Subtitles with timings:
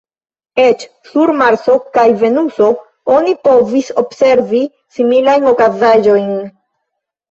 [0.61, 2.71] Eĉ sur Marso kaj Venuso
[3.19, 4.67] oni povis observi
[5.01, 6.39] similajn okazaĵojn.